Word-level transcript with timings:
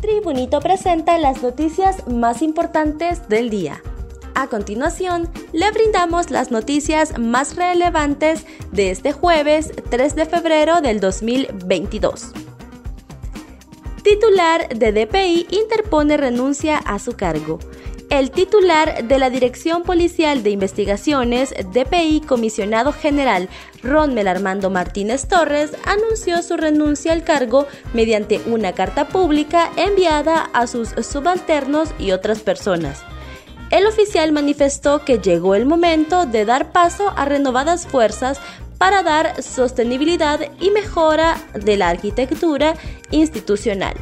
Tribunito 0.00 0.60
presenta 0.60 1.18
las 1.18 1.42
noticias 1.42 2.06
más 2.08 2.40
importantes 2.40 3.28
del 3.28 3.50
día. 3.50 3.82
A 4.34 4.46
continuación, 4.46 5.28
le 5.52 5.70
brindamos 5.72 6.30
las 6.30 6.50
noticias 6.50 7.18
más 7.18 7.56
relevantes 7.56 8.46
de 8.72 8.90
este 8.90 9.12
jueves 9.12 9.72
3 9.90 10.14
de 10.16 10.24
febrero 10.24 10.80
del 10.80 11.00
2022. 11.00 12.32
Titular 14.02 14.68
de 14.70 14.92
DPI 14.92 15.48
interpone 15.50 16.16
renuncia 16.16 16.78
a 16.78 16.98
su 16.98 17.12
cargo. 17.12 17.58
El 18.10 18.32
titular 18.32 19.04
de 19.04 19.18
la 19.20 19.30
Dirección 19.30 19.84
Policial 19.84 20.42
de 20.42 20.50
Investigaciones, 20.50 21.54
DPI, 21.72 22.22
comisionado 22.26 22.92
general 22.92 23.48
Ronmel 23.84 24.26
Armando 24.26 24.68
Martínez 24.68 25.28
Torres, 25.28 25.70
anunció 25.84 26.42
su 26.42 26.56
renuncia 26.56 27.12
al 27.12 27.22
cargo 27.22 27.68
mediante 27.94 28.40
una 28.46 28.72
carta 28.72 29.06
pública 29.06 29.70
enviada 29.76 30.50
a 30.52 30.66
sus 30.66 30.88
subalternos 30.88 31.90
y 32.00 32.10
otras 32.10 32.40
personas. 32.40 33.04
El 33.70 33.86
oficial 33.86 34.32
manifestó 34.32 35.04
que 35.04 35.20
llegó 35.20 35.54
el 35.54 35.64
momento 35.64 36.26
de 36.26 36.44
dar 36.44 36.72
paso 36.72 37.12
a 37.16 37.26
renovadas 37.26 37.86
fuerzas 37.86 38.40
para 38.76 39.04
dar 39.04 39.40
sostenibilidad 39.40 40.40
y 40.60 40.70
mejora 40.70 41.40
de 41.54 41.76
la 41.76 41.90
arquitectura 41.90 42.74
institucional. 43.12 43.94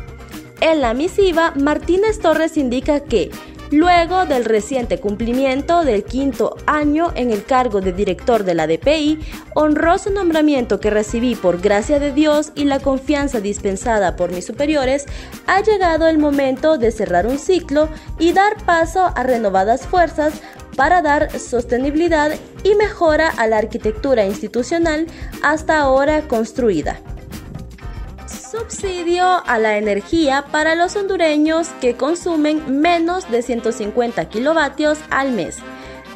En 0.62 0.80
la 0.80 0.95
misiva, 0.95 1.52
Martínez 1.56 2.20
Torres 2.20 2.56
indica 2.56 3.01
que 3.01 3.30
Luego 3.70 4.24
del 4.24 4.46
reciente 4.46 4.98
cumplimiento 4.98 5.84
del 5.84 6.02
quinto 6.02 6.56
año 6.66 7.12
en 7.14 7.30
el 7.30 7.45
cargo 7.45 7.82
de 7.82 7.92
director 7.92 8.45
de 8.45 8.54
la 8.54 8.66
DPI, 8.66 9.18
honroso 9.54 10.10
nombramiento 10.10 10.80
que 10.80 10.88
recibí 10.88 11.34
por 11.34 11.60
gracia 11.60 11.98
de 11.98 12.12
Dios 12.12 12.52
y 12.54 12.64
la 12.64 12.80
confianza 12.80 13.40
dispensada 13.40 14.16
por 14.16 14.32
mis 14.32 14.46
superiores, 14.46 15.04
ha 15.46 15.62
llegado 15.62 16.09
el 16.09 16.16
momento 16.16 16.78
de 16.78 16.90
cerrar 16.90 17.26
un 17.26 17.38
ciclo 17.38 17.90
y 18.18 18.32
dar 18.32 18.56
paso 18.65 19.12
a 19.15 19.23
renovadas 19.23 19.87
fuerzas 19.87 20.40
para 20.74 21.02
dar 21.02 21.38
sostenibilidad 21.38 22.32
y 22.62 22.74
mejora 22.74 23.28
a 23.28 23.46
la 23.48 23.59
arquitectura 23.59 24.24
institucional 24.24 25.06
hasta 25.43 25.78
ahora 25.78 26.23
construida. 26.23 27.00
Subsidio 28.51 29.27
a 29.46 29.59
la 29.59 29.77
energía 29.77 30.46
para 30.51 30.74
los 30.74 30.96
hondureños 30.96 31.68
que 31.82 31.96
consumen 31.96 32.80
menos 32.80 33.30
de 33.30 33.43
150 33.43 34.27
kilovatios 34.30 34.99
al 35.10 35.32
mes. 35.32 35.59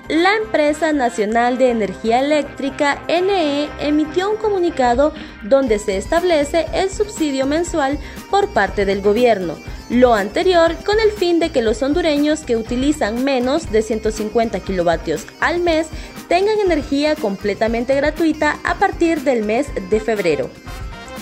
La 0.09 0.37
empresa 0.37 0.95
nacional 0.95 1.59
de 1.59 1.71
energía 1.71 2.21
eléctrica 2.21 3.03
NE 3.07 3.69
emitió 3.81 4.31
un 4.31 4.39
comunicado 4.39 5.13
donde 5.43 5.79
se 5.79 5.99
establece 5.99 6.67
el 6.73 6.89
subsidio 6.89 7.45
mensual 7.45 7.99
por 8.31 8.49
parte 8.49 8.87
del 8.87 9.03
gobierno. 9.03 9.57
Lo 9.91 10.15
anterior 10.15 10.75
con 10.87 10.99
el 11.01 11.11
fin 11.11 11.39
de 11.39 11.51
que 11.51 11.61
los 11.61 11.83
hondureños 11.83 12.41
que 12.41 12.57
utilizan 12.57 13.25
menos 13.25 13.71
de 13.71 13.83
150 13.83 14.59
kilovatios 14.61 15.27
al 15.41 15.61
mes 15.61 15.87
tengan 16.29 16.59
energía 16.61 17.15
completamente 17.15 17.95
gratuita 17.95 18.59
a 18.65 18.77
partir 18.77 19.21
del 19.21 19.45
mes 19.45 19.67
de 19.91 20.01
febrero. 20.01 20.49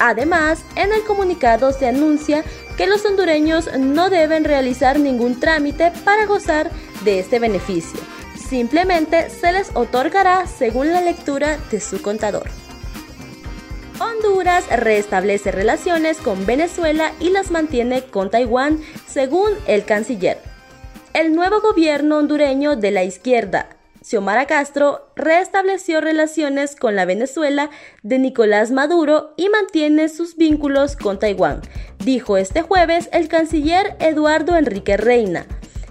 Además, 0.00 0.64
en 0.76 0.92
el 0.92 1.04
comunicado 1.04 1.72
se 1.72 1.86
anuncia 1.86 2.42
que 2.78 2.86
los 2.86 3.04
hondureños 3.04 3.68
no 3.78 4.08
deben 4.08 4.44
realizar 4.44 4.98
ningún 4.98 5.38
trámite 5.38 5.92
para 6.04 6.24
gozar 6.24 6.70
de 7.04 7.20
este 7.20 7.38
beneficio. 7.38 8.00
Simplemente 8.34 9.28
se 9.28 9.52
les 9.52 9.70
otorgará 9.74 10.46
según 10.46 10.92
la 10.94 11.02
lectura 11.02 11.58
de 11.70 11.80
su 11.80 12.00
contador. 12.00 12.48
Honduras 14.00 14.64
restablece 14.74 15.52
relaciones 15.52 16.16
con 16.16 16.46
Venezuela 16.46 17.12
y 17.20 17.28
las 17.28 17.50
mantiene 17.50 18.04
con 18.04 18.30
Taiwán, 18.30 18.80
según 19.06 19.50
el 19.66 19.84
canciller. 19.84 20.38
El 21.12 21.34
nuevo 21.34 21.60
gobierno 21.60 22.16
hondureño 22.16 22.74
de 22.76 22.90
la 22.90 23.04
izquierda, 23.04 23.68
Xiomara 24.02 24.46
Castro 24.46 25.10
restableció 25.14 26.00
relaciones 26.00 26.74
con 26.74 26.96
la 26.96 27.04
Venezuela 27.04 27.68
de 28.02 28.18
Nicolás 28.18 28.70
Maduro 28.70 29.34
y 29.36 29.50
mantiene 29.50 30.08
sus 30.08 30.36
vínculos 30.36 30.96
con 30.96 31.18
Taiwán, 31.18 31.60
dijo 31.98 32.38
este 32.38 32.62
jueves 32.62 33.10
el 33.12 33.28
canciller 33.28 33.96
Eduardo 34.00 34.56
Enrique 34.56 34.96
Reina. 34.96 35.46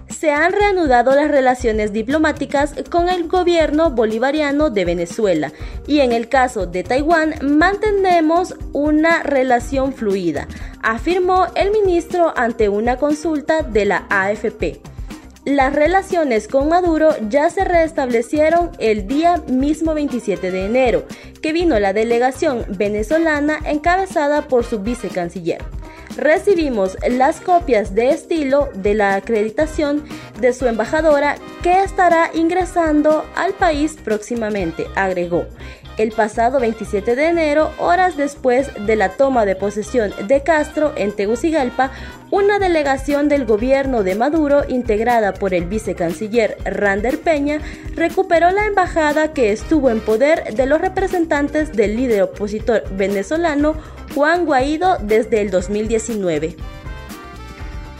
Se 0.08 0.32
han 0.32 0.52
reanudado 0.52 1.14
las 1.14 1.30
relaciones 1.30 1.92
diplomáticas 1.92 2.74
con 2.90 3.08
el 3.08 3.28
gobierno 3.28 3.92
bolivariano 3.92 4.70
de 4.70 4.84
Venezuela 4.84 5.52
y 5.86 6.00
en 6.00 6.10
el 6.10 6.28
caso 6.28 6.66
de 6.66 6.82
Taiwán 6.82 7.34
mantenemos 7.42 8.56
una 8.72 9.22
relación 9.22 9.94
fluida, 9.94 10.48
afirmó 10.82 11.46
el 11.54 11.70
ministro 11.70 12.34
ante 12.36 12.68
una 12.68 12.96
consulta 12.96 13.62
de 13.62 13.84
la 13.84 14.06
AFP. 14.10 14.89
Las 15.46 15.74
relaciones 15.74 16.48
con 16.48 16.68
Maduro 16.68 17.14
ya 17.30 17.48
se 17.48 17.64
restablecieron 17.64 18.72
el 18.78 19.06
día 19.06 19.38
mismo 19.48 19.94
27 19.94 20.50
de 20.50 20.66
enero, 20.66 21.06
que 21.40 21.54
vino 21.54 21.80
la 21.80 21.94
delegación 21.94 22.66
venezolana 22.68 23.58
encabezada 23.64 24.48
por 24.48 24.64
su 24.64 24.80
vicecanciller. 24.80 25.64
Recibimos 26.18 26.98
las 27.08 27.40
copias 27.40 27.94
de 27.94 28.10
estilo 28.10 28.68
de 28.74 28.92
la 28.92 29.14
acreditación 29.14 30.04
de 30.40 30.52
su 30.52 30.66
embajadora 30.66 31.36
que 31.62 31.84
estará 31.84 32.30
ingresando 32.34 33.24
al 33.34 33.54
país 33.54 33.96
próximamente, 34.04 34.86
agregó 34.94 35.46
el 35.96 36.12
pasado 36.12 36.60
27 36.60 37.16
de 37.16 37.26
enero, 37.26 37.72
horas 37.78 38.16
después 38.16 38.70
de 38.86 38.96
la 38.96 39.10
toma 39.10 39.44
de 39.44 39.56
posesión 39.56 40.12
de 40.26 40.42
Castro 40.42 40.92
en 40.96 41.14
Tegucigalpa, 41.14 41.90
una 42.30 42.58
delegación 42.58 43.28
del 43.28 43.44
gobierno 43.44 44.02
de 44.02 44.14
Maduro, 44.14 44.62
integrada 44.68 45.34
por 45.34 45.52
el 45.52 45.66
vicecanciller 45.66 46.56
Rander 46.64 47.18
Peña, 47.18 47.58
recuperó 47.94 48.50
la 48.50 48.66
embajada 48.66 49.32
que 49.32 49.52
estuvo 49.52 49.90
en 49.90 50.00
poder 50.00 50.54
de 50.54 50.66
los 50.66 50.80
representantes 50.80 51.72
del 51.72 51.96
líder 51.96 52.22
opositor 52.22 52.84
venezolano 52.92 53.74
Juan 54.14 54.46
Guaidó 54.46 54.98
desde 54.98 55.40
el 55.40 55.50
2019. 55.50 56.56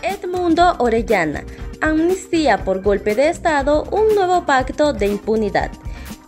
Edmundo 0.03 0.77
Orellana, 0.79 1.45
amnistía 1.81 2.65
por 2.65 2.83
golpe 2.83 3.15
de 3.15 3.29
Estado, 3.29 3.85
un 3.91 4.15
nuevo 4.15 4.47
pacto 4.47 4.93
de 4.93 5.07
impunidad. 5.07 5.71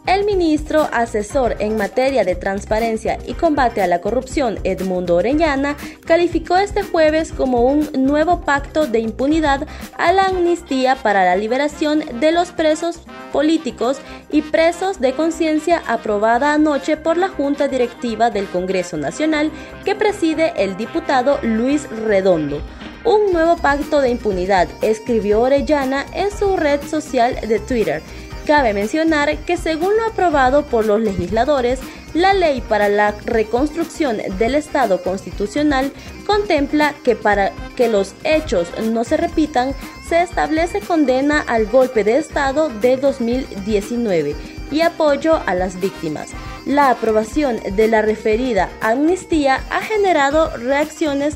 El 0.04 0.24
ministro 0.24 0.88
asesor 0.92 1.54
en 1.60 1.76
materia 1.76 2.24
de 2.24 2.34
transparencia 2.34 3.18
y 3.24 3.34
combate 3.34 3.82
a 3.82 3.86
la 3.86 4.00
corrupción, 4.00 4.58
Edmundo 4.64 5.14
Orellana, 5.14 5.76
calificó 6.04 6.56
este 6.56 6.82
jueves 6.82 7.30
como 7.30 7.62
un 7.62 7.88
nuevo 7.92 8.40
pacto 8.40 8.88
de 8.88 8.98
impunidad 8.98 9.64
a 9.96 10.12
la 10.12 10.24
amnistía 10.24 10.96
para 10.96 11.24
la 11.24 11.36
liberación 11.36 12.02
de 12.18 12.32
los 12.32 12.50
presos 12.50 12.98
políticos 13.32 13.98
y 14.32 14.42
presos 14.42 15.00
de 15.00 15.12
conciencia 15.12 15.80
aprobada 15.86 16.52
anoche 16.52 16.96
por 16.96 17.16
la 17.16 17.28
Junta 17.28 17.68
Directiva 17.68 18.28
del 18.28 18.48
Congreso 18.48 18.96
Nacional 18.96 19.52
que 19.84 19.94
preside 19.94 20.52
el 20.56 20.76
diputado 20.76 21.38
Luis 21.42 21.88
Redondo. 21.90 22.60
Un 23.04 23.32
nuevo 23.32 23.56
pacto 23.56 24.00
de 24.00 24.10
impunidad, 24.10 24.68
escribió 24.80 25.42
Orellana 25.42 26.06
en 26.12 26.30
su 26.36 26.56
red 26.56 26.80
social 26.82 27.36
de 27.46 27.60
Twitter 27.60 28.02
Cabe 28.46 28.74
mencionar 28.74 29.38
que 29.38 29.56
según 29.56 29.96
lo 29.96 30.06
aprobado 30.06 30.64
por 30.66 30.84
los 30.84 31.00
legisladores, 31.00 31.78
la 32.12 32.34
ley 32.34 32.60
para 32.60 32.88
la 32.88 33.14
reconstrucción 33.24 34.18
del 34.36 34.56
Estado 34.56 35.02
constitucional 35.02 35.92
contempla 36.26 36.94
que 37.04 37.14
para 37.14 37.52
que 37.76 37.88
los 37.88 38.14
hechos 38.24 38.68
no 38.82 39.04
se 39.04 39.16
repitan, 39.16 39.74
se 40.08 40.22
establece 40.22 40.80
condena 40.80 41.40
al 41.40 41.66
golpe 41.66 42.02
de 42.04 42.18
Estado 42.18 42.68
de 42.68 42.96
2019 42.96 44.34
y 44.72 44.80
apoyo 44.80 45.40
a 45.46 45.54
las 45.54 45.80
víctimas. 45.80 46.30
La 46.66 46.90
aprobación 46.90 47.60
de 47.76 47.88
la 47.88 48.02
referida 48.02 48.70
amnistía 48.80 49.60
ha 49.70 49.80
generado 49.80 50.54
reacciones 50.56 51.34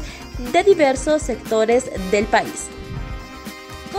de 0.53 0.65
diversos 0.65 1.23
sectores 1.23 1.91
del 2.11 2.27
país 2.27 2.67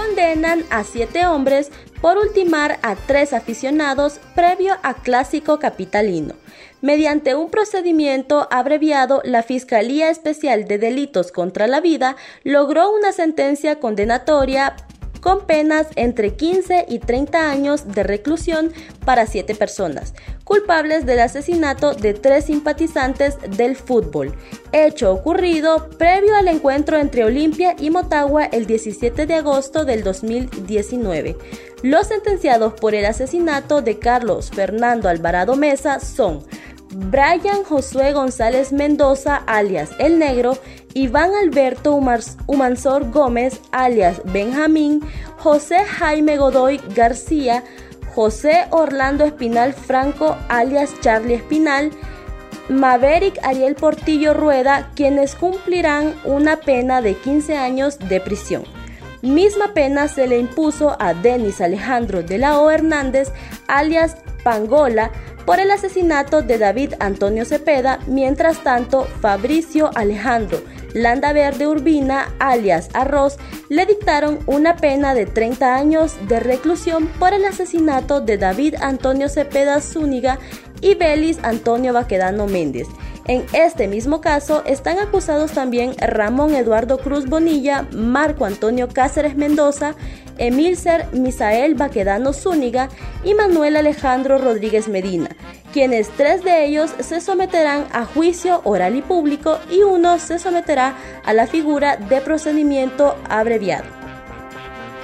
condenan 0.08 0.64
a 0.70 0.84
siete 0.84 1.28
hombres 1.28 1.70
por 2.02 2.18
ultimar 2.18 2.80
a 2.82 2.96
tres 2.96 3.34
aficionados 3.34 4.20
previo 4.36 4.76
a 4.84 4.94
Clásico 4.94 5.60
Capitalino. 5.60 6.36
Mediante 6.82 7.36
un 7.36 7.50
procedimiento 7.50 8.48
abreviado, 8.52 9.22
la 9.26 9.44
Fiscalía 9.44 10.10
Especial 10.10 10.66
de 10.66 10.78
Delitos 10.78 11.32
contra 11.32 11.68
la 11.68 11.82
Vida 11.82 12.16
logró 12.44 12.92
una 12.92 13.12
sentencia 13.12 13.80
condenatoria 13.80 14.76
con 15.28 15.46
penas 15.46 15.88
entre 15.98 16.36
15 16.38 16.86
y 16.88 17.00
30 17.00 17.52
años 17.52 17.94
de 17.94 18.04
reclusión 18.04 18.72
para 19.04 19.26
siete 19.26 19.56
personas, 19.56 20.14
culpables 20.46 21.06
del 21.06 21.20
asesinato 21.20 21.94
de 21.94 22.14
tres 22.14 22.46
simpatizantes 22.46 23.36
del 23.58 23.76
fútbol, 23.76 24.34
hecho 24.72 25.12
ocurrido 25.12 25.90
previo 25.98 26.34
al 26.34 26.48
encuentro 26.48 26.96
entre 26.96 27.26
Olimpia 27.26 27.76
y 27.78 27.90
Motagua 27.90 28.46
el 28.46 28.68
17 28.68 29.26
de 29.26 29.34
agosto 29.34 29.84
del 29.84 30.02
2019. 30.02 31.36
Los 31.84 32.08
sentenciados 32.08 32.72
por 32.76 32.96
el 32.96 33.06
asesinato 33.06 33.82
de 33.82 34.00
Carlos 34.00 34.50
Fernando 34.50 35.10
Alvarado 35.10 35.58
Mesa 35.58 36.00
son 36.00 36.46
Brian 36.90 37.66
Josué 37.66 38.14
González 38.14 38.72
Mendoza, 38.72 39.36
alias 39.46 39.90
El 40.00 40.20
Negro, 40.20 40.58
Iván 40.98 41.30
Alberto 41.36 41.94
Humansor 42.48 43.12
Gómez, 43.12 43.62
alias 43.72 44.20
Benjamín, 44.26 45.04
José 45.38 45.86
Jaime 45.86 46.38
Godoy 46.38 46.82
García, 46.96 47.64
José 48.16 48.66
Orlando 48.72 49.24
Espinal 49.24 49.74
Franco, 49.74 50.36
alias 50.50 51.00
Charlie 51.00 51.36
Espinal, 51.36 51.92
Maverick 52.68 53.38
Ariel 53.44 53.76
Portillo 53.76 54.34
Rueda, 54.34 54.90
quienes 54.96 55.36
cumplirán 55.36 56.16
una 56.26 56.58
pena 56.58 57.04
de 57.04 57.14
15 57.14 57.56
años 57.56 58.00
de 58.00 58.20
prisión. 58.20 58.64
Misma 59.22 59.76
pena 59.76 60.08
se 60.08 60.26
le 60.26 60.40
impuso 60.40 60.98
a 61.00 61.14
Denis 61.14 61.62
Alejandro 61.62 62.24
de 62.24 62.40
la 62.40 62.60
O. 62.60 62.72
Hernández, 62.72 63.32
alias 63.68 64.18
Pangola, 64.44 65.12
por 65.46 65.60
el 65.60 65.70
asesinato 65.70 66.42
de 66.42 66.58
David 66.58 66.96
Antonio 67.00 67.46
Cepeda, 67.46 68.00
mientras 68.08 68.64
tanto 68.64 69.04
Fabricio 69.22 69.92
Alejandro 69.94 70.60
Landa 70.94 71.34
Verde 71.34 71.68
Urbina, 71.68 72.34
alias 72.40 72.90
Arroz, 72.94 73.38
le 73.70 73.86
dictaron 73.86 74.40
una 74.46 74.78
pena 74.78 75.14
de 75.14 75.26
30 75.26 75.76
años 75.76 76.16
de 76.28 76.40
reclusión 76.40 77.08
por 77.20 77.34
el 77.34 77.46
asesinato 77.46 78.22
de 78.22 78.38
David 78.38 78.76
Antonio 78.82 79.30
Cepeda 79.30 79.82
Zúñiga 79.82 80.40
y 80.82 80.96
Belis 80.96 81.40
Antonio 81.44 81.94
Baquedano 81.94 82.48
Méndez. 82.48 82.88
En 83.28 83.46
este 83.52 83.90
mismo 83.90 84.22
caso 84.22 84.64
están 84.66 85.00
acusados 85.00 85.52
también 85.52 85.96
Ramón 85.98 86.56
Eduardo 86.56 86.98
Cruz 86.98 87.26
Bonilla, 87.26 87.86
Marco 87.92 88.46
Antonio 88.46 88.88
Cáceres 88.88 89.36
Mendoza, 89.36 89.96
Emilcer 90.38 91.08
Misael 91.14 91.76
Baquedano 91.76 92.34
Zúñiga 92.34 92.90
y 93.24 93.34
Manuel 93.34 93.76
Alejandro 93.76 94.38
Rodríguez 94.38 94.88
Medina, 94.88 95.30
quienes 95.74 96.10
tres 96.10 96.44
de 96.44 96.66
ellos 96.66 96.92
se 97.00 97.22
someterán 97.22 97.88
a 97.92 98.06
juicio 98.06 98.62
oral 98.64 98.96
y 98.96 99.02
público 99.02 99.60
y 99.70 99.84
uno 99.84 100.20
se 100.20 100.40
someterá 100.40 100.96
a 101.26 101.34
la 101.34 101.48
figura 101.48 101.98
de 101.98 102.22
procedimiento 102.22 103.16
abreviado. 103.30 103.86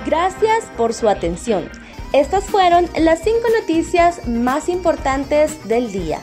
Gracias 0.05 0.65
por 0.77 0.93
su 0.93 1.07
atención. 1.07 1.69
Estas 2.11 2.43
fueron 2.43 2.87
las 2.99 3.19
cinco 3.23 3.47
noticias 3.59 4.27
más 4.27 4.69
importantes 4.69 5.67
del 5.67 5.91
día. 5.91 6.19